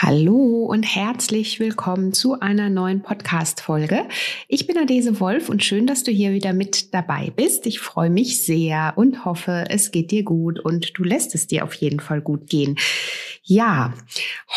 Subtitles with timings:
[0.00, 4.06] Hallo und herzlich willkommen zu einer neuen Podcast-Folge.
[4.46, 7.66] Ich bin Adese Wolf und schön, dass du hier wieder mit dabei bist.
[7.66, 11.64] Ich freue mich sehr und hoffe, es geht dir gut und du lässt es dir
[11.64, 12.76] auf jeden Fall gut gehen.
[13.50, 13.94] Ja,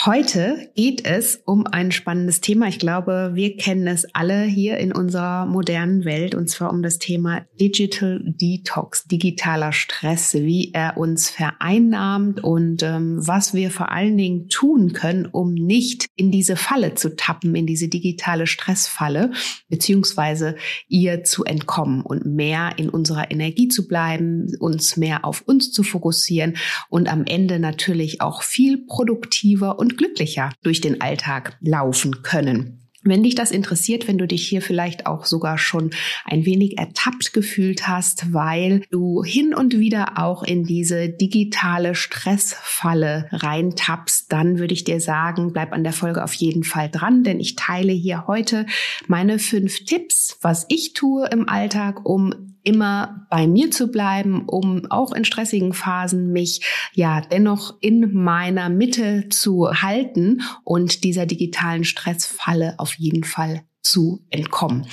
[0.06, 2.68] heute geht es um ein spannendes Thema.
[2.68, 7.00] Ich glaube, wir kennen es alle hier in unserer modernen Welt und zwar um das
[7.00, 14.18] Thema Digital Detox, digitaler Stress, wie er uns vereinnahmt und ähm, was wir vor allen
[14.18, 19.32] Dingen tun können, um nicht in diese Falle zu tappen, in diese digitale Stressfalle,
[19.70, 20.56] beziehungsweise
[20.88, 25.84] ihr zu entkommen und mehr in unserer Energie zu bleiben, uns mehr auf uns zu
[25.84, 26.58] fokussieren
[26.90, 32.81] und am Ende natürlich auch viel produktiver und glücklicher durch den Alltag laufen können.
[33.04, 35.90] Wenn dich das interessiert, wenn du dich hier vielleicht auch sogar schon
[36.26, 43.28] ein wenig ertappt gefühlt hast, weil du hin und wieder auch in diese digitale Stressfalle
[43.32, 47.40] reintappst, dann würde ich dir sagen, bleib an der Folge auf jeden Fall dran, denn
[47.40, 48.68] ich teile hier heute
[49.08, 54.86] meine fünf Tipps, was ich tue im Alltag, um immer bei mir zu bleiben, um
[54.90, 56.62] auch in stressigen Phasen mich
[56.94, 64.26] ja dennoch in meiner Mitte zu halten und dieser digitalen Stressfalle auf jeden Fall zu
[64.30, 64.88] entkommen.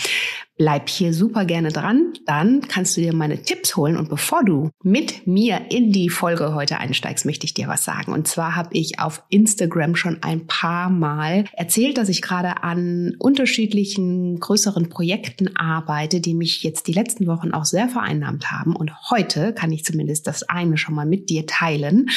[0.58, 3.96] Bleib hier super gerne dran, dann kannst du dir meine Tipps holen.
[3.96, 8.12] Und bevor du mit mir in die Folge heute einsteigst, möchte ich dir was sagen.
[8.12, 13.14] Und zwar habe ich auf Instagram schon ein paar Mal erzählt, dass ich gerade an
[13.20, 18.74] unterschiedlichen größeren Projekten arbeite, die mich jetzt die letzten Wochen auch sehr vereinnahmt haben.
[18.74, 22.10] Und heute kann ich zumindest das eine schon mal mit dir teilen.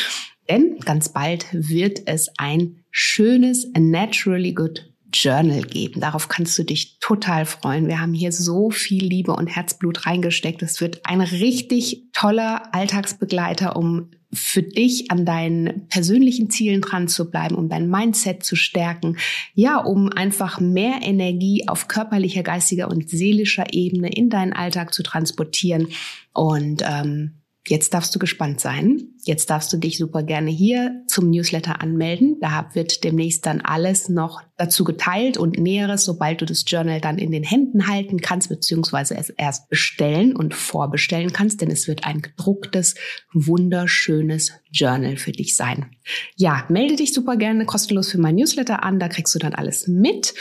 [0.49, 6.01] Denn ganz bald wird es ein schönes Naturally Good Journal geben.
[6.01, 7.87] Darauf kannst du dich total freuen.
[7.87, 10.61] Wir haben hier so viel Liebe und Herzblut reingesteckt.
[10.61, 17.29] Es wird ein richtig toller Alltagsbegleiter, um für dich an deinen persönlichen Zielen dran zu
[17.29, 19.17] bleiben, um dein Mindset zu stärken,
[19.53, 25.03] ja, um einfach mehr Energie auf körperlicher, geistiger und seelischer Ebene in deinen Alltag zu
[25.03, 25.89] transportieren.
[26.33, 29.09] Und ähm, Jetzt darfst du gespannt sein.
[29.23, 32.37] Jetzt darfst du dich super gerne hier zum Newsletter anmelden.
[32.41, 37.19] Da wird demnächst dann alles noch dazu geteilt und Näheres, sobald du das Journal dann
[37.19, 42.03] in den Händen halten kannst, beziehungsweise es erst bestellen und vorbestellen kannst, denn es wird
[42.03, 42.95] ein gedrucktes,
[43.31, 45.91] wunderschönes Journal für dich sein.
[46.35, 48.99] Ja, melde dich super gerne kostenlos für mein Newsletter an.
[48.99, 50.33] Da kriegst du dann alles mit.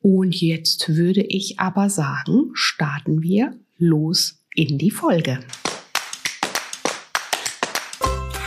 [0.00, 5.40] Und jetzt würde ich aber sagen, starten wir los in die Folge.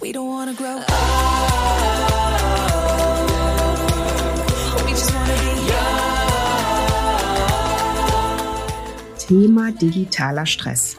[0.00, 0.86] We don't wanna grow up.
[9.18, 10.96] Thema digitaler Stress.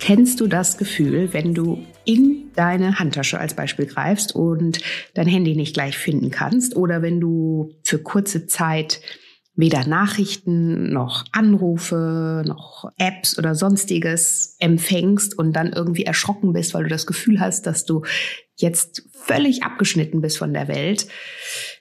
[0.00, 4.80] Kennst du das Gefühl, wenn du in deine Handtasche als Beispiel greifst und
[5.14, 9.00] dein Handy nicht gleich finden kannst oder wenn du für kurze Zeit
[9.56, 16.84] weder Nachrichten noch Anrufe noch Apps oder sonstiges empfängst und dann irgendwie erschrocken bist, weil
[16.84, 18.02] du das Gefühl hast, dass du
[18.56, 21.06] jetzt völlig abgeschnitten bist von der Welt,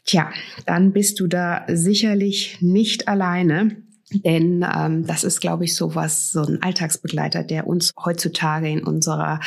[0.05, 0.31] tja,
[0.65, 3.83] dann bist du da sicherlich nicht alleine.
[4.11, 8.83] Denn ähm, das ist, glaube ich, so was, so ein Alltagsbegleiter, der uns heutzutage in
[8.83, 9.39] unserer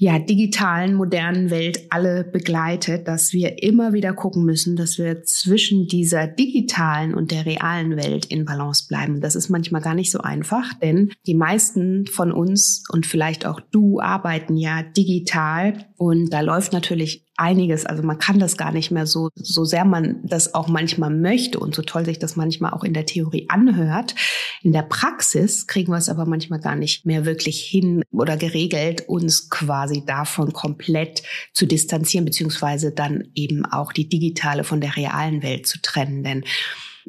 [0.00, 5.88] ja, digitalen, modernen Welt alle begleitet, dass wir immer wieder gucken müssen, dass wir zwischen
[5.88, 9.20] dieser digitalen und der realen Welt in Balance bleiben.
[9.20, 13.60] Das ist manchmal gar nicht so einfach, denn die meisten von uns und vielleicht auch
[13.60, 17.86] du arbeiten ja digital und da läuft natürlich einiges.
[17.86, 21.58] Also man kann das gar nicht mehr so, so sehr man das auch manchmal möchte
[21.58, 24.14] und so toll sich das manchmal auch in der Theorie anhört.
[24.62, 29.08] In der Praxis kriegen wir es aber manchmal gar nicht mehr wirklich hin oder geregelt,
[29.08, 35.42] uns quasi davon komplett zu distanzieren, beziehungsweise dann eben auch die digitale von der realen
[35.42, 36.22] Welt zu trennen.
[36.22, 36.44] Denn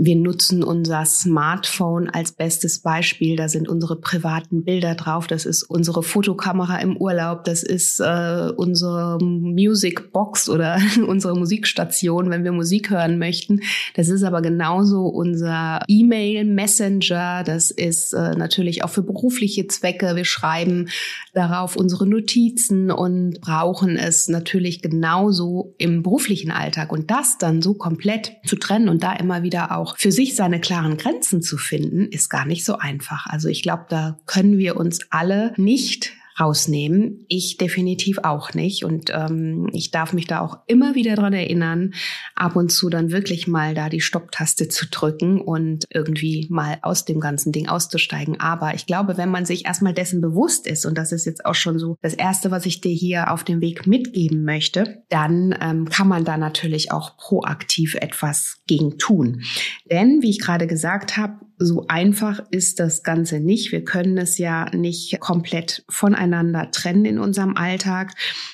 [0.01, 3.35] Wir nutzen unser Smartphone als bestes Beispiel.
[3.35, 5.27] Da sind unsere privaten Bilder drauf.
[5.27, 7.43] Das ist unsere Fotokamera im Urlaub.
[7.43, 13.59] Das ist äh, unsere Musicbox oder unsere Musikstation, wenn wir Musik hören möchten.
[13.93, 17.43] Das ist aber genauso unser E-Mail-Messenger.
[17.43, 20.15] Das ist äh, natürlich auch für berufliche Zwecke.
[20.15, 20.87] Wir schreiben
[21.33, 26.93] darauf unsere Notizen und brauchen es natürlich genauso im beruflichen Alltag.
[26.93, 30.59] Und das dann so komplett zu trennen und da immer wieder auch für sich seine
[30.59, 33.25] klaren Grenzen zu finden, ist gar nicht so einfach.
[33.27, 37.25] Also ich glaube, da können wir uns alle nicht rausnehmen.
[37.27, 38.85] Ich definitiv auch nicht.
[38.85, 41.93] Und ähm, ich darf mich da auch immer wieder dran erinnern,
[42.35, 47.05] ab und zu dann wirklich mal da die Stopptaste zu drücken und irgendwie mal aus
[47.05, 48.39] dem ganzen Ding auszusteigen.
[48.39, 51.55] Aber ich glaube, wenn man sich erstmal dessen bewusst ist, und das ist jetzt auch
[51.55, 55.89] schon so das Erste, was ich dir hier auf dem Weg mitgeben möchte, dann ähm,
[55.89, 59.41] kann man da natürlich auch proaktiv etwas gegen tun.
[59.89, 63.71] Denn, wie ich gerade gesagt habe, so einfach ist das Ganze nicht.
[63.71, 68.13] Wir können es ja nicht komplett voneinander trennen in unserem Alltag.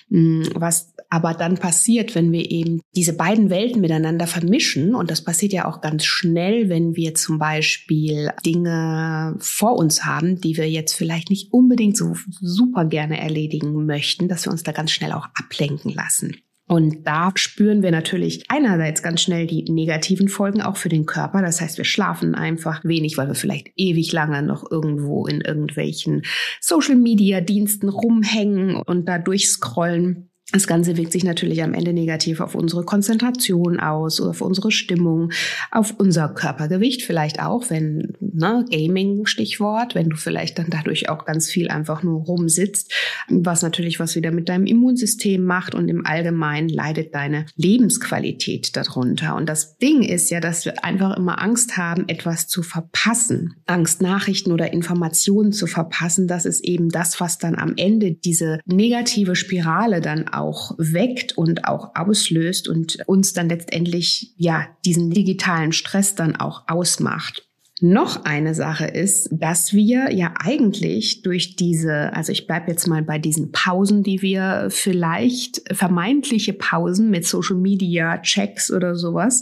[0.09, 5.23] Hm, was aber dann passiert, wenn wir eben diese beiden Welten miteinander vermischen, und das
[5.23, 10.69] passiert ja auch ganz schnell, wenn wir zum Beispiel Dinge vor uns haben, die wir
[10.69, 15.11] jetzt vielleicht nicht unbedingt so super gerne erledigen möchten, dass wir uns da ganz schnell
[15.11, 16.35] auch ablenken lassen.
[16.67, 21.41] Und da spüren wir natürlich einerseits ganz schnell die negativen Folgen auch für den Körper.
[21.43, 26.23] Das heißt, wir schlafen einfach wenig, weil wir vielleicht ewig lange noch irgendwo in irgendwelchen
[26.61, 30.31] Social-Media-Diensten rumhängen und da durchscrollen.
[30.51, 35.31] Das Ganze wirkt sich natürlich am Ende negativ auf unsere Konzentration aus, auf unsere Stimmung,
[35.71, 41.25] auf unser Körpergewicht vielleicht auch, wenn, ne, Gaming Stichwort, wenn du vielleicht dann dadurch auch
[41.25, 42.93] ganz viel einfach nur rumsitzt,
[43.27, 49.35] was natürlich was wieder mit deinem Immunsystem macht und im Allgemeinen leidet deine Lebensqualität darunter.
[49.35, 53.55] Und das Ding ist ja, dass wir einfach immer Angst haben, etwas zu verpassen.
[53.65, 56.27] Angst, Nachrichten oder Informationen zu verpassen.
[56.27, 61.65] Das ist eben das, was dann am Ende diese negative Spirale dann auch weckt und
[61.67, 67.47] auch auslöst und uns dann letztendlich ja diesen digitalen Stress dann auch ausmacht.
[67.81, 73.03] Noch eine Sache ist, dass wir ja eigentlich durch diese, also ich bleibe jetzt mal
[73.03, 79.41] bei diesen Pausen, die wir vielleicht vermeintliche Pausen mit Social Media Checks oder sowas,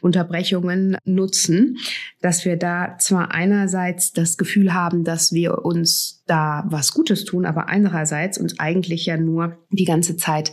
[0.00, 1.76] Unterbrechungen nutzen,
[2.22, 7.44] dass wir da zwar einerseits das Gefühl haben, dass wir uns da was Gutes tun,
[7.44, 10.52] aber andererseits uns eigentlich ja nur die ganze Zeit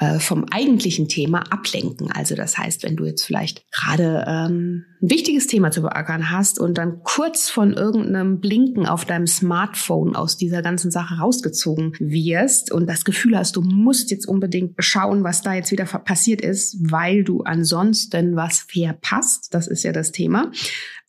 [0.00, 2.10] äh, vom eigentlichen Thema ablenken.
[2.10, 6.58] Also das heißt, wenn du jetzt vielleicht gerade ähm, ein wichtiges Thema zu beackern hast
[6.58, 12.72] und dann kurz von irgendeinem Blinken auf deinem Smartphone aus dieser ganzen Sache rausgezogen wirst
[12.72, 16.76] und das Gefühl hast, du musst jetzt unbedingt schauen, was da jetzt wieder passiert ist,
[16.90, 19.54] weil du ansonsten was verpasst.
[19.54, 20.50] Das ist ja das Thema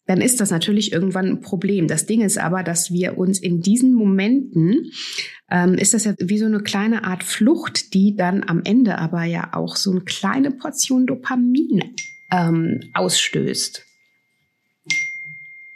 [0.06, 1.88] dann ist das natürlich irgendwann ein Problem.
[1.88, 4.92] Das Ding ist aber, dass wir uns in diesen Momenten,
[5.50, 9.24] ähm, ist das ja wie so eine kleine Art Flucht, die dann am Ende aber
[9.24, 11.96] ja auch so eine kleine Portion Dopamin
[12.32, 13.86] ähm, ausstößt.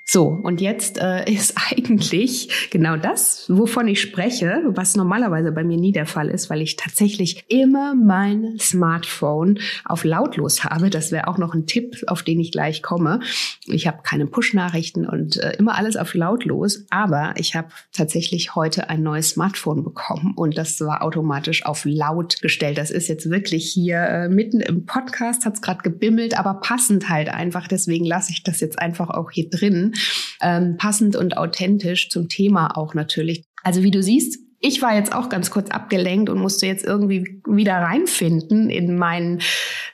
[0.10, 5.76] So, und jetzt äh, ist eigentlich genau das, wovon ich spreche, was normalerweise bei mir
[5.76, 10.90] nie der Fall ist, weil ich tatsächlich immer mein Smartphone auf lautlos habe.
[10.90, 13.20] Das wäre auch noch ein Tipp, auf den ich gleich komme.
[13.66, 18.90] Ich habe keine Push-Nachrichten und äh, immer alles auf lautlos, aber ich habe tatsächlich heute
[18.90, 22.78] ein neues Smartphone bekommen und das war automatisch auf laut gestellt.
[22.78, 27.10] Das ist jetzt wirklich hier äh, mitten im Podcast, hat es gerade gebimmelt, aber passend
[27.10, 27.68] halt einfach.
[27.68, 29.96] Deswegen lasse ich das jetzt einfach auch hier drin
[30.42, 33.44] ähm, passend und authentisch zum Thema auch natürlich.
[33.64, 37.42] Also wie du siehst, ich war jetzt auch ganz kurz abgelenkt und musste jetzt irgendwie
[37.46, 39.42] wieder reinfinden in meinen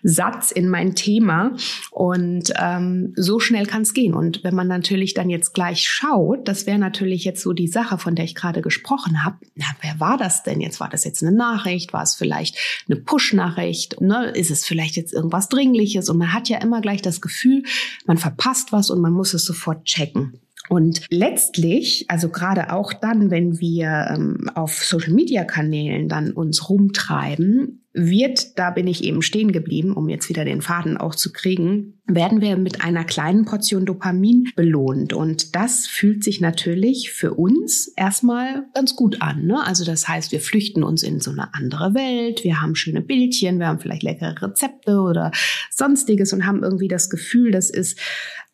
[0.03, 1.55] Satz, in mein Thema.
[1.91, 4.13] Und ähm, so schnell kann es gehen.
[4.13, 7.97] Und wenn man natürlich dann jetzt gleich schaut, das wäre natürlich jetzt so die Sache,
[7.97, 9.37] von der ich gerade gesprochen habe.
[9.55, 10.79] Na, wer war das denn jetzt?
[10.79, 11.91] War das jetzt eine Nachricht?
[11.91, 13.99] War es vielleicht eine Push-Nachricht?
[13.99, 14.29] Ne?
[14.29, 16.09] Ist es vielleicht jetzt irgendwas Dringliches?
[16.09, 17.63] Und man hat ja immer gleich das Gefühl,
[18.05, 20.39] man verpasst was und man muss es sofort checken.
[20.69, 28.57] Und letztlich, also gerade auch dann, wenn wir ähm, auf Social-Media-Kanälen dann uns rumtreiben, wird,
[28.57, 32.41] da bin ich eben stehen geblieben, um jetzt wieder den Faden auch zu kriegen, werden
[32.41, 35.13] wir mit einer kleinen Portion Dopamin belohnt.
[35.13, 39.45] Und das fühlt sich natürlich für uns erstmal ganz gut an.
[39.45, 39.63] Ne?
[39.63, 43.59] Also das heißt, wir flüchten uns in so eine andere Welt, wir haben schöne Bildchen,
[43.59, 45.31] wir haben vielleicht leckere Rezepte oder
[45.69, 47.99] sonstiges und haben irgendwie das Gefühl, das ist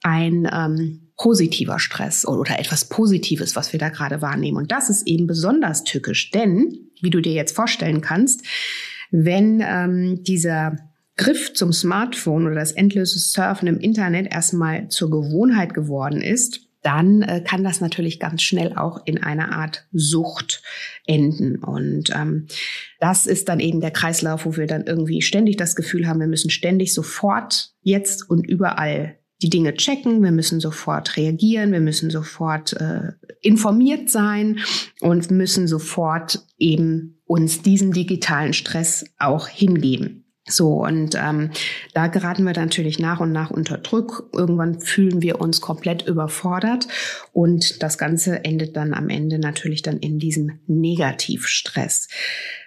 [0.01, 4.57] ein ähm, positiver Stress oder etwas Positives, was wir da gerade wahrnehmen.
[4.57, 8.45] Und das ist eben besonders tückisch, denn, wie du dir jetzt vorstellen kannst,
[9.11, 10.77] wenn ähm, dieser
[11.17, 17.21] Griff zum Smartphone oder das endlose Surfen im Internet erstmal zur Gewohnheit geworden ist, dann
[17.23, 20.63] äh, kann das natürlich ganz schnell auch in einer Art Sucht
[21.05, 21.57] enden.
[21.57, 22.47] Und ähm,
[23.01, 26.27] das ist dann eben der Kreislauf, wo wir dann irgendwie ständig das Gefühl haben, wir
[26.27, 32.09] müssen ständig sofort jetzt und überall die Dinge checken, wir müssen sofort reagieren, wir müssen
[32.09, 34.59] sofort äh, informiert sein
[34.99, 40.25] und müssen sofort eben uns diesem digitalen Stress auch hingeben.
[40.51, 41.51] So, und ähm,
[41.93, 44.29] da geraten wir natürlich nach und nach unter Druck.
[44.33, 46.87] Irgendwann fühlen wir uns komplett überfordert
[47.31, 52.07] und das Ganze endet dann am Ende natürlich dann in diesem Negativstress.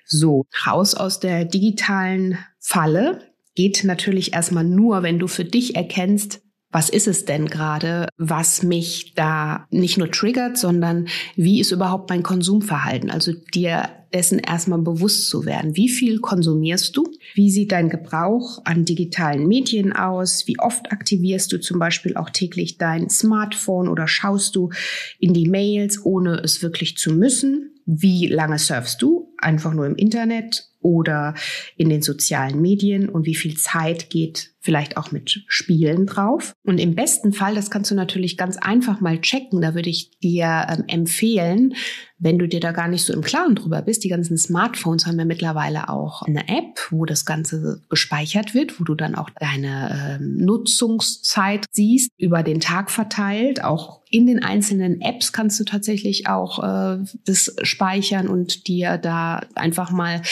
[0.07, 3.21] So, raus aus der digitalen Falle
[3.55, 6.41] geht natürlich erstmal nur, wenn du für dich erkennst,
[6.73, 12.09] was ist es denn gerade, was mich da nicht nur triggert, sondern wie ist überhaupt
[12.11, 13.11] mein Konsumverhalten?
[13.11, 15.77] Also dir dessen erstmal bewusst zu werden.
[15.77, 17.05] Wie viel konsumierst du?
[17.35, 20.47] Wie sieht dein Gebrauch an digitalen Medien aus?
[20.47, 24.71] Wie oft aktivierst du zum Beispiel auch täglich dein Smartphone oder schaust du
[25.19, 27.71] in die Mails, ohne es wirklich zu müssen?
[27.85, 29.33] Wie lange surfst du?
[29.39, 31.35] Einfach nur im Internet oder
[31.77, 36.55] in den sozialen Medien und wie viel Zeit geht vielleicht auch mit Spielen drauf.
[36.65, 40.19] Und im besten Fall, das kannst du natürlich ganz einfach mal checken, da würde ich
[40.21, 41.75] dir ähm, empfehlen,
[42.23, 45.19] wenn du dir da gar nicht so im Klaren drüber bist, die ganzen Smartphones haben
[45.19, 50.19] ja mittlerweile auch eine App, wo das Ganze gespeichert wird, wo du dann auch deine
[50.21, 53.65] ähm, Nutzungszeit siehst, über den Tag verteilt.
[53.65, 59.41] Auch in den einzelnen Apps kannst du tatsächlich auch äh, das speichern und dir da
[59.57, 60.23] einfach mal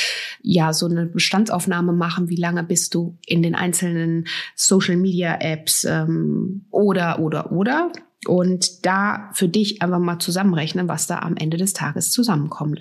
[0.42, 4.20] ja so eine Bestandsaufnahme machen, wie lange bist du in den einzelnen
[4.55, 7.93] Social Media Apps ähm, oder oder oder
[8.27, 12.81] und da für dich einfach mal zusammenrechnen, was da am Ende des Tages zusammenkommt.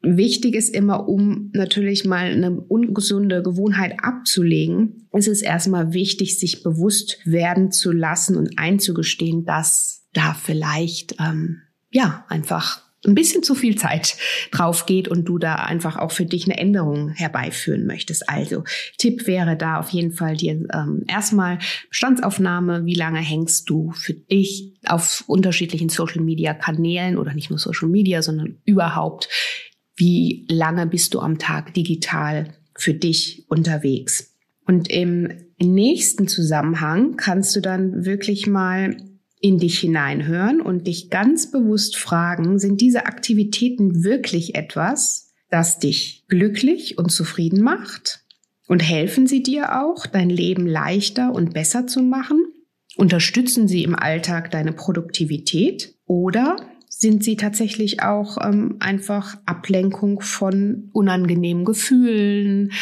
[0.00, 6.62] Wichtig ist immer, um natürlich mal eine ungesunde Gewohnheit abzulegen, ist es erstmal wichtig, sich
[6.62, 13.54] bewusst werden zu lassen und einzugestehen, dass da vielleicht ähm, ja einfach ein bisschen zu
[13.54, 14.16] viel Zeit
[14.50, 18.28] drauf geht und du da einfach auch für dich eine Änderung herbeiführen möchtest.
[18.28, 18.64] Also
[18.96, 24.14] Tipp wäre da auf jeden Fall dir ähm, erstmal Bestandsaufnahme, wie lange hängst du für
[24.14, 29.28] dich auf unterschiedlichen Social Media Kanälen oder nicht nur Social Media, sondern überhaupt,
[29.96, 34.34] wie lange bist du am Tag digital für dich unterwegs.
[34.66, 38.96] Und im nächsten Zusammenhang kannst du dann wirklich mal
[39.40, 46.24] in dich hineinhören und dich ganz bewusst fragen, sind diese Aktivitäten wirklich etwas, das dich
[46.28, 48.24] glücklich und zufrieden macht?
[48.66, 52.44] Und helfen sie dir auch, dein Leben leichter und besser zu machen?
[52.96, 55.94] Unterstützen sie im Alltag deine Produktivität?
[56.04, 56.56] Oder
[56.88, 62.72] sind sie tatsächlich auch ähm, einfach Ablenkung von unangenehmen Gefühlen,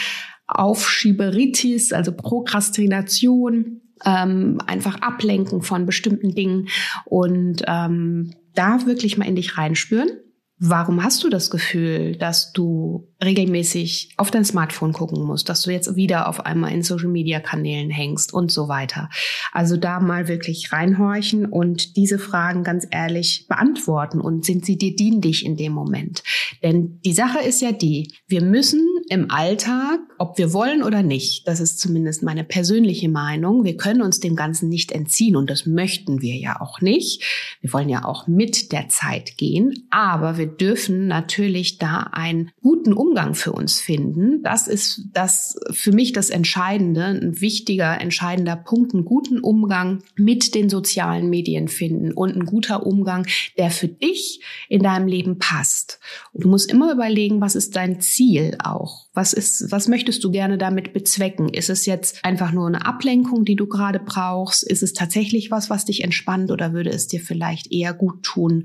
[0.47, 6.69] Aufschieberitis, also Prokrastination, ähm, einfach ablenken von bestimmten Dingen
[7.05, 10.11] und ähm, da wirklich mal in dich reinspüren.
[10.59, 15.71] Warum hast du das Gefühl, dass du regelmäßig auf dein Smartphone gucken musst, dass du
[15.71, 19.09] jetzt wieder auf einmal in Social Media Kanälen hängst und so weiter.
[19.53, 24.95] Also da mal wirklich reinhorchen und diese Fragen ganz ehrlich beantworten und sind sie dir
[24.95, 26.23] dienlich in dem Moment?
[26.63, 31.49] Denn die Sache ist ja die, wir müssen im Alltag, ob wir wollen oder nicht,
[31.49, 35.65] das ist zumindest meine persönliche Meinung, wir können uns dem Ganzen nicht entziehen und das
[35.65, 37.23] möchten wir ja auch nicht.
[37.61, 42.93] Wir wollen ja auch mit der Zeit gehen, aber wir dürfen natürlich da einen guten
[42.93, 44.45] Umgang für uns finden.
[44.45, 50.55] Das ist das für mich das Entscheidende, ein wichtiger, entscheidender Punkt, einen guten Umgang mit
[50.55, 53.27] den sozialen Medien finden und ein guter Umgang,
[53.59, 55.99] der für dich in deinem Leben passt.
[56.33, 59.07] Und du musst immer überlegen, was ist dein Ziel auch?
[59.15, 61.49] Was ist, was möchtest du gerne damit bezwecken?
[61.49, 64.63] Ist es jetzt einfach nur eine Ablenkung, die du gerade brauchst?
[64.63, 68.65] Ist es tatsächlich was, was dich entspannt oder würde es dir vielleicht eher gut tun?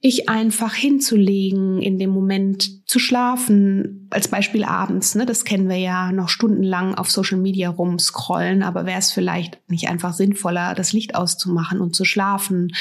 [0.00, 5.76] Ich einfach hinzulegen, in dem Moment zu schlafen, als Beispiel abends, ne, das kennen wir
[5.76, 10.92] ja noch stundenlang auf Social Media rumscrollen, aber wäre es vielleicht nicht einfach sinnvoller, das
[10.92, 12.72] Licht auszumachen und zu schlafen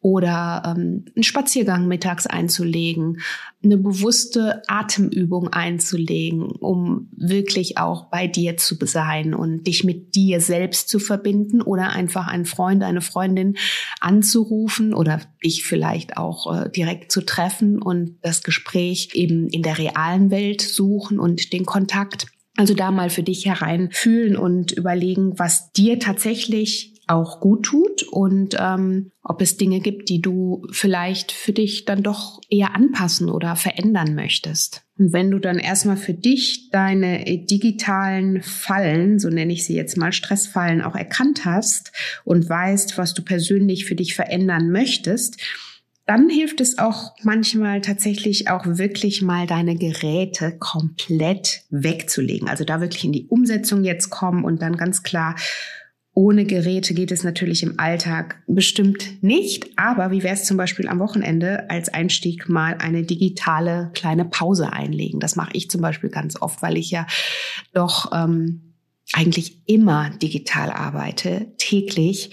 [0.00, 3.22] oder ähm, einen Spaziergang mittags einzulegen,
[3.62, 10.42] eine bewusste Atemübung einzulegen, um wirklich auch bei dir zu sein und dich mit dir
[10.42, 13.56] selbst zu verbinden oder einfach einen Freund, eine Freundin
[14.00, 19.78] anzurufen oder dich vielleicht auch äh, direkt zu treffen und das Gespräch eben in der
[19.78, 22.26] realen Welt suchen und den Kontakt.
[22.56, 28.56] Also da mal für dich hereinfühlen und überlegen, was dir tatsächlich auch gut tut und
[28.58, 33.56] ähm, ob es Dinge gibt, die du vielleicht für dich dann doch eher anpassen oder
[33.56, 34.84] verändern möchtest.
[34.98, 39.96] Und wenn du dann erstmal für dich deine digitalen Fallen, so nenne ich sie jetzt
[39.96, 41.92] mal Stressfallen, auch erkannt hast
[42.24, 45.40] und weißt, was du persönlich für dich verändern möchtest,
[46.06, 52.48] dann hilft es auch manchmal tatsächlich auch wirklich mal deine Geräte komplett wegzulegen.
[52.48, 55.34] Also da wirklich in die Umsetzung jetzt kommen und dann ganz klar
[56.16, 59.76] ohne Geräte geht es natürlich im Alltag bestimmt nicht.
[59.76, 64.72] Aber wie wäre es zum Beispiel am Wochenende als Einstieg mal eine digitale kleine Pause
[64.72, 65.18] einlegen?
[65.18, 67.08] Das mache ich zum Beispiel ganz oft, weil ich ja
[67.72, 68.74] doch ähm,
[69.12, 72.30] eigentlich immer digital arbeite, täglich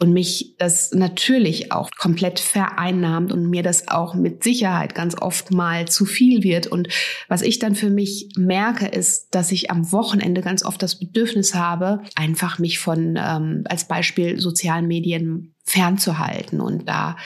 [0.00, 5.52] und mich das natürlich auch komplett vereinnahmt und mir das auch mit Sicherheit ganz oft
[5.52, 6.66] mal zu viel wird.
[6.66, 6.88] Und
[7.28, 11.54] was ich dann für mich merke, ist, dass ich am Wochenende ganz oft das Bedürfnis
[11.54, 17.16] habe, einfach mich von ähm, als Beispiel sozialen Medien fernzuhalten und da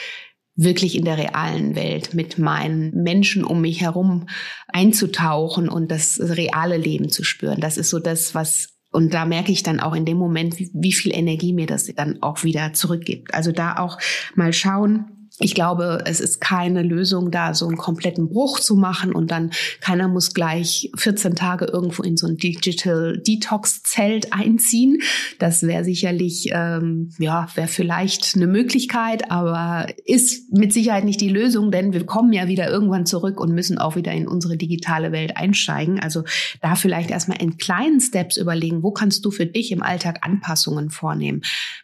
[0.54, 4.26] wirklich in der realen Welt mit meinen Menschen um mich herum
[4.66, 7.60] einzutauchen und das reale Leben zu spüren.
[7.60, 10.70] Das ist so das, was und da merke ich dann auch in dem Moment, wie,
[10.72, 13.34] wie viel Energie mir das dann auch wieder zurückgibt.
[13.34, 13.98] Also da auch
[14.34, 19.12] mal schauen, ich glaube, es ist keine Lösung, da so einen kompletten Bruch zu machen
[19.12, 24.98] und dann keiner muss gleich 14 Tage irgendwo in so ein Digital Detox Zelt einziehen.
[25.38, 31.28] Das wäre sicherlich, ähm, ja, wäre vielleicht eine Möglichkeit, aber ist mit Sicherheit nicht die
[31.28, 35.12] Lösung, denn wir kommen ja wieder irgendwann zurück und müssen auch wieder in unsere digitale
[35.12, 36.00] Welt einsteigen.
[36.00, 36.24] Also
[36.62, 40.90] da vielleicht erstmal in kleinen Steps überlegen, wo kannst du für dich im Alltag Anpassungen
[40.90, 41.42] vornehmen?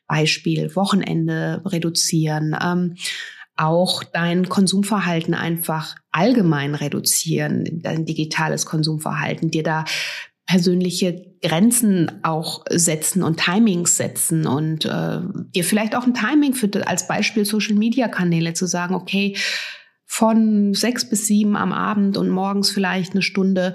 [0.09, 2.57] Beispiel Wochenende reduzieren.
[2.61, 2.97] Ähm,
[3.57, 9.85] auch dein Konsumverhalten einfach allgemein reduzieren, dein digitales Konsumverhalten, dir da
[10.47, 15.21] persönliche Grenzen auch setzen und Timings setzen und äh,
[15.55, 19.37] dir vielleicht auch ein Timing für als Beispiel Social Media Kanäle zu sagen, okay,
[20.05, 23.73] von sechs bis sieben am Abend und morgens vielleicht eine Stunde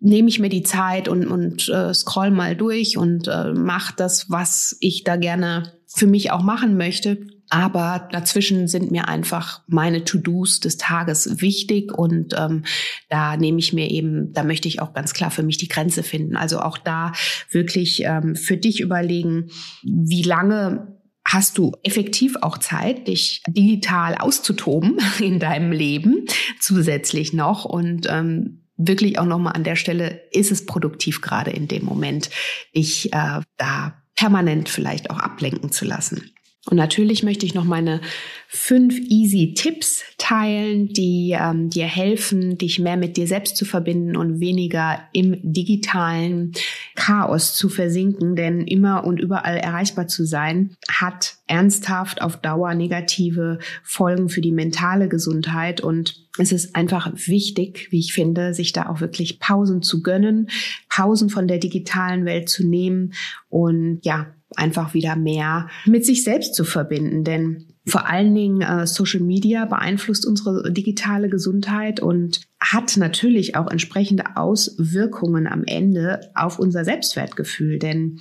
[0.00, 4.28] nehme ich mir die Zeit und, und äh, scroll mal durch und äh, mache das,
[4.28, 7.26] was ich da gerne für mich auch machen möchte.
[7.52, 12.64] Aber dazwischen sind mir einfach meine To-Dos des Tages wichtig und ähm,
[13.10, 16.02] da nehme ich mir eben, da möchte ich auch ganz klar für mich die Grenze
[16.02, 16.34] finden.
[16.34, 17.12] Also auch da
[17.50, 19.50] wirklich ähm, für dich überlegen,
[19.82, 26.24] wie lange hast du effektiv auch Zeit, dich digital auszutoben in deinem Leben
[26.58, 31.68] zusätzlich noch und ähm, wirklich auch nochmal an der Stelle, ist es produktiv gerade in
[31.68, 32.30] dem Moment,
[32.74, 36.32] dich äh, da permanent vielleicht auch ablenken zu lassen.
[36.66, 38.00] Und natürlich möchte ich noch meine
[38.46, 44.16] fünf easy Tipps teilen, die ähm, dir helfen, dich mehr mit dir selbst zu verbinden
[44.16, 46.52] und weniger im digitalen
[46.94, 48.36] Chaos zu versinken.
[48.36, 54.52] Denn immer und überall erreichbar zu sein, hat ernsthaft auf Dauer negative Folgen für die
[54.52, 55.80] mentale Gesundheit.
[55.80, 60.48] Und es ist einfach wichtig, wie ich finde, sich da auch wirklich Pausen zu gönnen,
[60.88, 63.14] Pausen von der digitalen Welt zu nehmen
[63.48, 67.24] und ja, einfach wieder mehr mit sich selbst zu verbinden.
[67.24, 73.70] Denn vor allen Dingen äh, Social Media beeinflusst unsere digitale Gesundheit und hat natürlich auch
[73.70, 77.78] entsprechende Auswirkungen am Ende auf unser Selbstwertgefühl.
[77.78, 78.20] Denn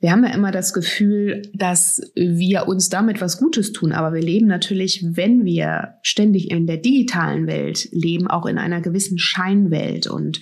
[0.00, 4.22] wir haben ja immer das Gefühl, dass wir uns damit was Gutes tun, aber wir
[4.22, 10.06] leben natürlich, wenn wir ständig in der digitalen Welt leben, auch in einer gewissen Scheinwelt
[10.06, 10.40] und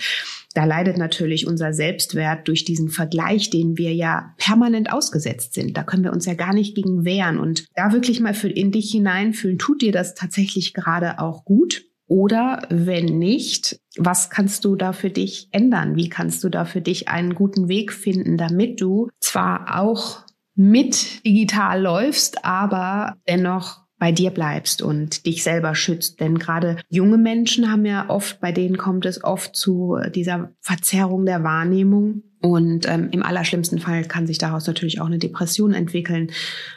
[0.56, 5.76] da leidet natürlich unser Selbstwert durch diesen Vergleich, den wir ja permanent ausgesetzt sind.
[5.76, 7.38] Da können wir uns ja gar nicht gegen wehren.
[7.38, 11.84] Und da wirklich mal für in dich hineinfühlen, tut dir das tatsächlich gerade auch gut?
[12.06, 15.94] Oder wenn nicht, was kannst du da für dich ändern?
[15.94, 21.22] Wie kannst du da für dich einen guten Weg finden, damit du zwar auch mit
[21.26, 26.20] digital läufst, aber dennoch bei dir bleibst und dich selber schützt.
[26.20, 31.24] Denn gerade junge Menschen haben ja oft, bei denen kommt es oft zu dieser Verzerrung
[31.24, 32.22] der Wahrnehmung.
[32.42, 36.30] Und ähm, im allerschlimmsten Fall kann sich daraus natürlich auch eine Depression entwickeln.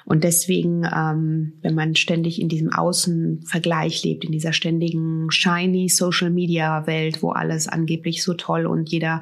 [0.05, 6.29] Und deswegen, ähm, wenn man ständig in diesem Außenvergleich lebt, in dieser ständigen shiny Social
[6.29, 9.21] Media Welt, wo alles angeblich so toll und jeder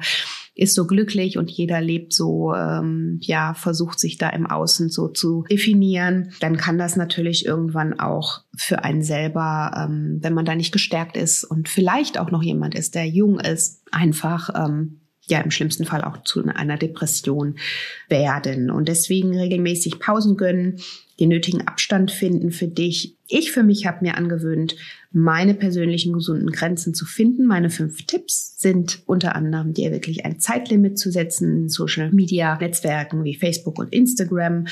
[0.58, 5.06] ist so glücklich und jeder lebt so, ähm, ja, versucht sich da im Außen so
[5.06, 10.56] zu definieren, dann kann das natürlich irgendwann auch für einen selber, ähm, wenn man da
[10.56, 15.40] nicht gestärkt ist und vielleicht auch noch jemand ist, der jung ist, einfach ähm, ja
[15.40, 17.56] im schlimmsten Fall auch zu einer Depression
[18.08, 18.70] werden.
[18.70, 20.80] Und deswegen regelmäßig Pausen gönnen,
[21.20, 23.16] den nötigen Abstand finden für dich.
[23.26, 24.76] Ich für mich habe mir angewöhnt,
[25.10, 27.46] meine persönlichen gesunden Grenzen zu finden.
[27.46, 32.56] Meine fünf Tipps sind unter anderem, dir wirklich ein Zeitlimit zu setzen in Social Media
[32.58, 34.66] Netzwerken wie Facebook und Instagram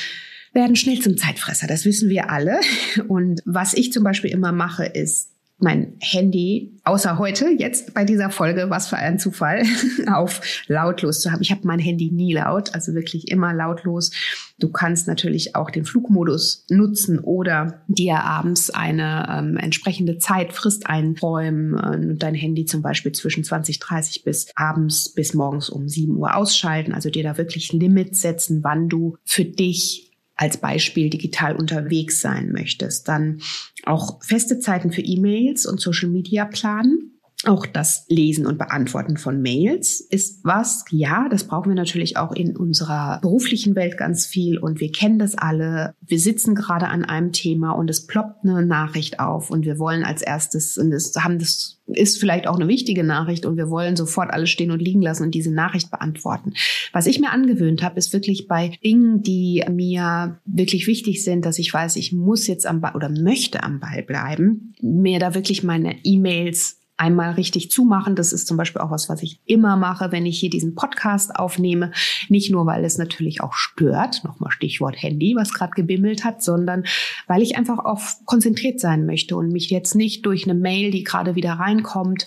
[0.53, 1.67] werden schnell zum Zeitfresser.
[1.67, 2.61] Das wissen wir alle.
[3.09, 8.29] Und was ich zum Beispiel immer mache, ist mein Handy, außer heute, jetzt bei dieser
[8.29, 9.63] Folge, was für ein Zufall,
[10.13, 11.41] auf lautlos zu haben.
[11.41, 14.11] Ich habe mein Handy nie laut, also wirklich immer lautlos.
[14.59, 21.75] Du kannst natürlich auch den Flugmodus nutzen oder dir abends eine ähm, entsprechende Zeitfrist einräumen
[21.75, 26.37] äh, und dein Handy zum Beispiel zwischen 20.30 bis abends bis morgens um 7 Uhr
[26.37, 26.93] ausschalten.
[26.93, 30.06] Also dir da wirklich Limits setzen, wann du für dich
[30.37, 33.41] als Beispiel digital unterwegs sein möchtest, dann
[33.85, 37.16] auch feste Zeiten für E-Mails und Social Media planen.
[37.45, 42.33] Auch das Lesen und Beantworten von Mails ist was, ja, das brauchen wir natürlich auch
[42.33, 45.95] in unserer beruflichen Welt ganz viel und wir kennen das alle.
[46.01, 50.03] Wir sitzen gerade an einem Thema und es ploppt eine Nachricht auf und wir wollen
[50.03, 53.97] als erstes und es haben das ist vielleicht auch eine wichtige Nachricht und wir wollen
[53.97, 56.55] sofort alles stehen und liegen lassen und diese Nachricht beantworten.
[56.93, 61.59] Was ich mir angewöhnt habe, ist wirklich bei Dingen, die mir wirklich wichtig sind, dass
[61.59, 65.63] ich weiß, ich muss jetzt am Ball oder möchte am Ball bleiben, mir da wirklich
[65.63, 68.17] meine E-Mails einmal richtig zumachen.
[68.17, 71.37] Das ist zum Beispiel auch was, was ich immer mache, wenn ich hier diesen Podcast
[71.37, 71.93] aufnehme.
[72.29, 76.85] Nicht nur, weil es natürlich auch stört, nochmal Stichwort Handy, was gerade gebimmelt hat, sondern
[77.27, 81.05] weil ich einfach auf konzentriert sein möchte und mich jetzt nicht durch eine Mail, die
[81.05, 82.27] gerade wieder reinkommt,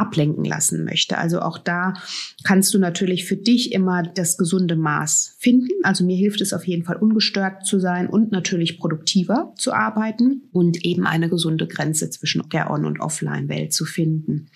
[0.00, 1.18] ablenken lassen möchte.
[1.18, 1.94] Also auch da
[2.42, 5.68] kannst du natürlich für dich immer das gesunde Maß finden.
[5.82, 10.48] Also mir hilft es auf jeden Fall ungestört zu sein und natürlich produktiver zu arbeiten
[10.52, 14.48] und eben eine gesunde Grenze zwischen der On- und Offline-Welt zu finden.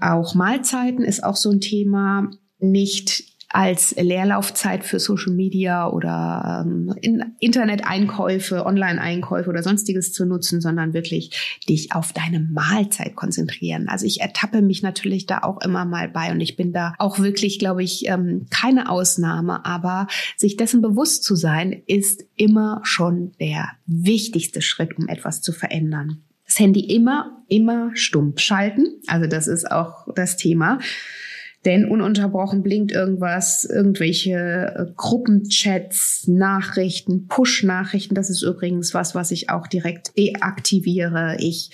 [0.00, 2.30] Auch Mahlzeiten ist auch so ein Thema.
[2.58, 10.60] Nicht als Leerlaufzeit für Social Media oder ähm, in Internet-Einkäufe, Online-Einkäufe oder sonstiges zu nutzen,
[10.60, 13.88] sondern wirklich dich auf deine Mahlzeit konzentrieren.
[13.88, 17.18] Also ich ertappe mich natürlich da auch immer mal bei und ich bin da auch
[17.18, 23.32] wirklich, glaube ich, ähm, keine Ausnahme, aber sich dessen bewusst zu sein, ist immer schon
[23.40, 26.22] der wichtigste Schritt, um etwas zu verändern.
[26.46, 28.86] Das Handy immer, immer stumm schalten.
[29.08, 30.78] Also das ist auch das Thema.
[31.66, 38.14] Denn ununterbrochen blinkt irgendwas, irgendwelche äh, Gruppenchats, Nachrichten, Push-Nachrichten.
[38.14, 41.36] Das ist übrigens was, was ich auch direkt deaktiviere.
[41.38, 41.70] Ich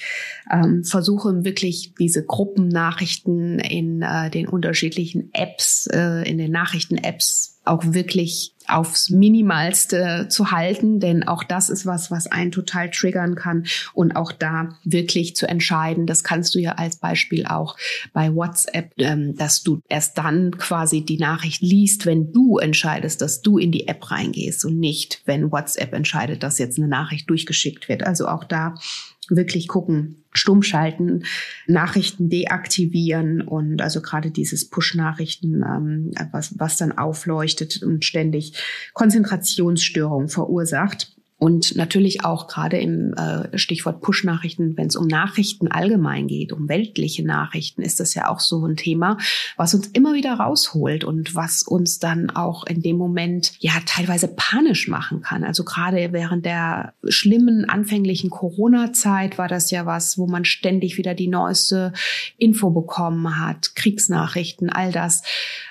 [0.51, 7.83] ähm, versuche wirklich diese Gruppennachrichten in äh, den unterschiedlichen Apps, äh, in den Nachrichten-Apps auch
[7.85, 13.66] wirklich aufs Minimalste zu halten, denn auch das ist was, was einen total triggern kann
[13.94, 16.07] und auch da wirklich zu entscheiden.
[16.07, 17.76] Das kannst du ja als Beispiel auch
[18.12, 23.42] bei WhatsApp, ähm, dass du erst dann quasi die Nachricht liest, wenn du entscheidest, dass
[23.42, 27.88] du in die App reingehst und nicht, wenn WhatsApp entscheidet, dass jetzt eine Nachricht durchgeschickt
[27.88, 28.05] wird.
[28.05, 28.74] Also auch da
[29.28, 31.24] wirklich gucken, stumm schalten,
[31.66, 38.54] Nachrichten deaktivieren und also gerade dieses Push-Nachrichten, ähm, was, was dann aufleuchtet und ständig
[38.92, 41.15] Konzentrationsstörungen verursacht.
[41.38, 46.66] Und natürlich auch gerade im äh, Stichwort Push-Nachrichten, wenn es um Nachrichten allgemein geht, um
[46.66, 49.18] weltliche Nachrichten, ist das ja auch so ein Thema,
[49.59, 54.29] was uns immer wieder rausholt und was uns dann auch in dem Moment ja teilweise
[54.35, 55.44] panisch machen kann.
[55.44, 61.14] Also gerade während der schlimmen anfänglichen Corona-Zeit war das ja was, wo man ständig wieder
[61.14, 61.92] die neueste
[62.38, 65.22] Info bekommen hat, Kriegsnachrichten, all das.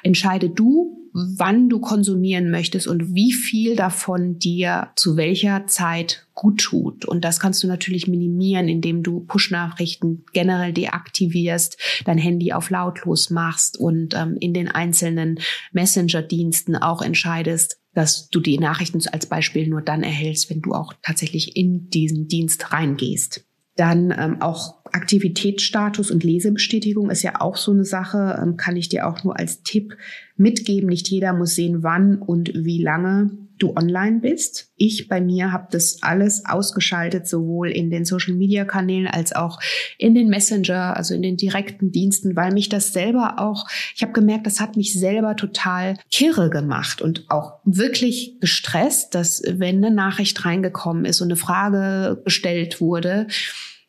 [0.04, 6.60] Entscheide du, wann du konsumieren möchtest und wie viel davon dir zu welcher Zeit gut
[6.60, 7.06] tut.
[7.06, 13.30] Und das kannst du natürlich minimieren, indem du Push-Nachrichten generell deaktivierst, dein Handy auf lautlos
[13.30, 15.40] machst und ähm, in den einzelnen
[15.72, 20.92] Messenger-Diensten auch entscheidest, dass du die Nachrichten als Beispiel nur dann erhältst, wenn du auch
[21.02, 23.46] tatsächlich in diesen Dienst reingehst.
[23.78, 28.88] Dann ähm, auch Aktivitätsstatus und Lesebestätigung ist ja auch so eine Sache, ähm, kann ich
[28.88, 29.98] dir auch nur als Tipp
[30.38, 30.88] mitgeben.
[30.88, 34.72] Nicht jeder muss sehen, wann und wie lange du online bist.
[34.78, 39.60] Ich bei mir habe das alles ausgeschaltet, sowohl in den Social-Media-Kanälen als auch
[39.98, 44.14] in den Messenger, also in den direkten Diensten, weil mich das selber auch, ich habe
[44.14, 49.94] gemerkt, das hat mich selber total kirre gemacht und auch wirklich gestresst, dass wenn eine
[49.94, 53.28] Nachricht reingekommen ist und eine Frage gestellt wurde,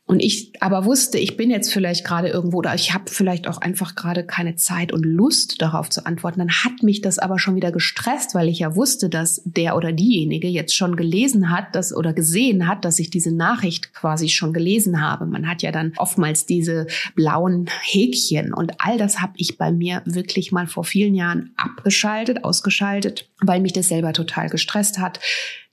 [0.09, 3.59] und ich aber wusste, ich bin jetzt vielleicht gerade irgendwo oder ich habe vielleicht auch
[3.59, 7.57] einfach gerade keine Zeit und Lust darauf zu antworten, dann hat mich das aber schon
[7.57, 11.93] wieder gestresst, weil ich ja wusste, dass der oder diejenige jetzt schon gelesen hat, dass
[11.93, 15.27] oder gesehen hat, dass ich diese Nachricht quasi schon gelesen habe.
[15.27, 18.55] Man hat ja dann oftmals diese blauen Häkchen.
[18.55, 23.61] Und all das habe ich bei mir wirklich mal vor vielen Jahren abgeschaltet, ausgeschaltet, weil
[23.61, 25.19] mich das selber total gestresst hat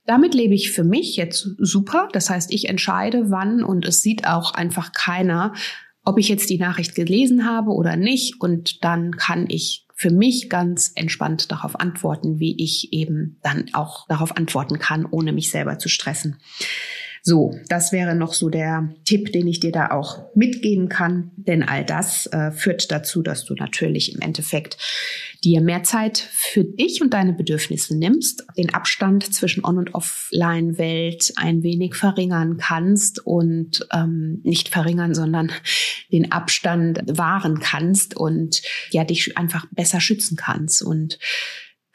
[0.06, 2.08] damit lebe ich für mich jetzt super.
[2.12, 5.54] Das heißt, ich entscheide, wann und es sieht auch einfach keiner,
[6.04, 8.40] ob ich jetzt die Nachricht gelesen habe oder nicht.
[8.40, 14.06] Und dann kann ich für mich ganz entspannt darauf antworten, wie ich eben dann auch
[14.08, 16.36] darauf antworten kann, ohne mich selber zu stressen.
[17.26, 21.30] So, das wäre noch so der Tipp, den ich dir da auch mitgeben kann.
[21.36, 24.76] Denn all das äh, führt dazu, dass du natürlich im Endeffekt
[25.44, 31.34] dir mehr Zeit für dich und deine Bedürfnisse nimmst, den Abstand zwischen On- und Offline-Welt
[31.36, 35.52] ein wenig verringern kannst und ähm, nicht verringern, sondern
[36.12, 41.18] den Abstand wahren kannst und ja dich einfach besser schützen kannst und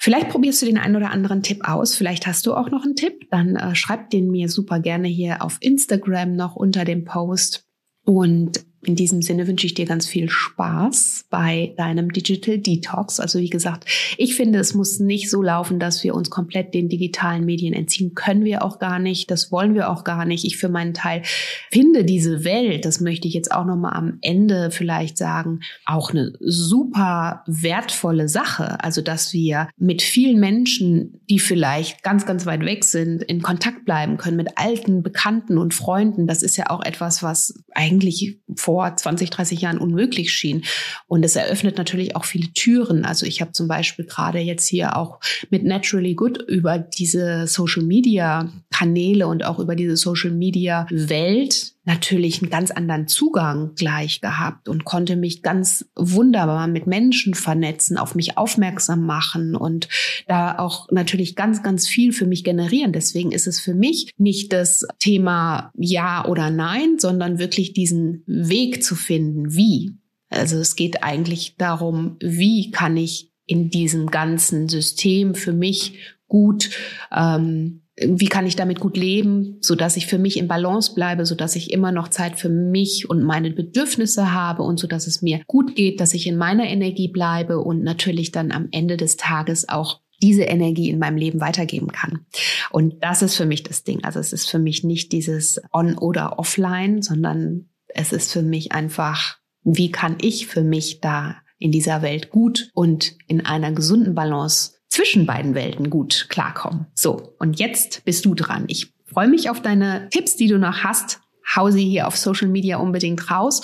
[0.01, 1.93] Vielleicht probierst du den einen oder anderen Tipp aus.
[1.93, 3.27] Vielleicht hast du auch noch einen Tipp.
[3.31, 7.67] Dann äh, schreib den mir super gerne hier auf Instagram noch unter dem Post.
[8.05, 13.19] Und in diesem Sinne wünsche ich dir ganz viel Spaß bei deinem Digital Detox.
[13.19, 13.85] Also wie gesagt,
[14.17, 18.15] ich finde, es muss nicht so laufen, dass wir uns komplett den digitalen Medien entziehen.
[18.15, 19.31] Können wir auch gar nicht.
[19.31, 20.45] Das wollen wir auch gar nicht.
[20.45, 21.23] Ich für meinen Teil
[21.71, 26.33] finde diese Welt, das möchte ich jetzt auch nochmal am Ende vielleicht sagen, auch eine
[26.39, 28.83] super wertvolle Sache.
[28.83, 33.85] Also, dass wir mit vielen Menschen, die vielleicht ganz, ganz weit weg sind, in Kontakt
[33.85, 36.27] bleiben können mit alten Bekannten und Freunden.
[36.27, 40.63] Das ist ja auch etwas, was eigentlich vor 20, 30 Jahren unmöglich schien.
[41.07, 43.05] Und es eröffnet natürlich auch viele Türen.
[43.05, 47.83] Also ich habe zum Beispiel gerade jetzt hier auch mit Naturally Good über diese Social
[47.83, 54.21] Media Kanäle und auch über diese Social Media Welt natürlich einen ganz anderen Zugang gleich
[54.21, 59.87] gehabt und konnte mich ganz wunderbar mit Menschen vernetzen, auf mich aufmerksam machen und
[60.27, 62.93] da auch natürlich ganz, ganz viel für mich generieren.
[62.93, 68.83] Deswegen ist es für mich nicht das Thema Ja oder Nein, sondern wirklich diesen Weg
[68.83, 69.95] zu finden, wie.
[70.29, 76.69] Also es geht eigentlich darum, wie kann ich in diesem ganzen System für mich gut
[77.11, 81.25] ähm, wie kann ich damit gut leben, so dass ich für mich im Balance bleibe,
[81.25, 85.07] so dass ich immer noch Zeit für mich und meine Bedürfnisse habe und so dass
[85.07, 88.97] es mir gut geht, dass ich in meiner Energie bleibe und natürlich dann am Ende
[88.97, 92.25] des Tages auch diese Energie in meinem Leben weitergeben kann.
[92.71, 94.03] Und das ist für mich das Ding.
[94.03, 98.73] Also es ist für mich nicht dieses On oder Offline, sondern es ist für mich
[98.73, 104.15] einfach, wie kann ich für mich da in dieser Welt gut und in einer gesunden
[104.15, 106.87] Balance zwischen beiden Welten gut klarkommen.
[106.93, 108.65] So, und jetzt bist du dran.
[108.67, 111.21] Ich freue mich auf deine Tipps, die du noch hast.
[111.55, 113.61] Hau sie hier auf Social Media unbedingt raus.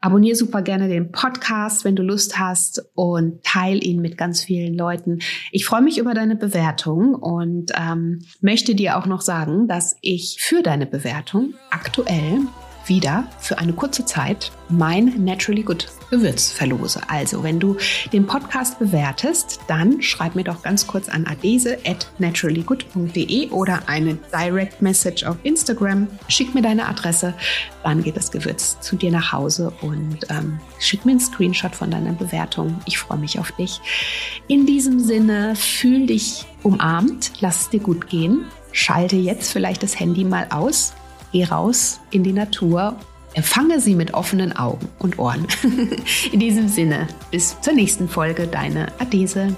[0.00, 4.74] Abonnier super gerne den Podcast, wenn du Lust hast und teile ihn mit ganz vielen
[4.74, 5.20] Leuten.
[5.50, 10.36] Ich freue mich über deine Bewertung und ähm, möchte dir auch noch sagen, dass ich
[10.40, 12.40] für deine Bewertung aktuell
[12.86, 17.00] wieder für eine kurze Zeit mein Naturally Good Gewürz verlose.
[17.08, 17.76] Also, wenn du
[18.12, 24.18] den Podcast bewertest, dann schreib mir doch ganz kurz an adese at naturallygood.de oder eine
[24.32, 26.08] Direct Message auf Instagram.
[26.28, 27.34] Schick mir deine Adresse,
[27.82, 31.90] dann geht das Gewürz zu dir nach Hause und ähm, schick mir einen Screenshot von
[31.90, 32.80] deiner Bewertung.
[32.86, 33.80] Ich freue mich auf dich.
[34.46, 38.44] In diesem Sinne, fühl dich umarmt, lass es dir gut gehen.
[38.72, 40.94] Schalte jetzt vielleicht das Handy mal aus
[41.34, 42.94] Geh raus in die Natur,
[43.32, 45.48] empfange sie mit offenen Augen und Ohren.
[46.30, 49.56] in diesem Sinne, bis zur nächsten Folge, deine Adese.